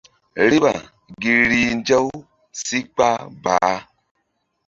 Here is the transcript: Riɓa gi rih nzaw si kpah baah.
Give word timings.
Riɓa 0.49 0.71
gi 1.21 1.33
rih 1.49 1.71
nzaw 1.79 2.07
si 2.63 2.77
kpah 2.93 3.19
baah. 3.43 3.79